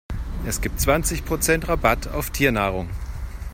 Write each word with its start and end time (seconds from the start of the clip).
Es 0.47 0.61
gibt 0.61 0.79
zwanzig 0.81 1.25
Prozent 1.25 1.67
Rabatt 1.67 2.07
auf 2.07 2.31
Tiernahrung. 2.31 2.89